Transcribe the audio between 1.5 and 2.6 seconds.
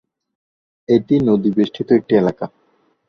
বেষ্টিত একটি এলাকা।